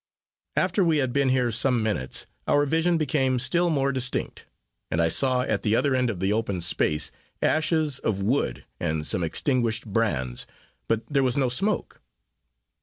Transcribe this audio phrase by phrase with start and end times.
[0.55, 4.47] After we had been here some minutes, our vision became still more distinct;
[4.89, 9.05] and I saw, at the other end of the open space, ashes of wood, and
[9.05, 10.47] some extinguished brands,
[10.87, 12.01] but there was no smoke.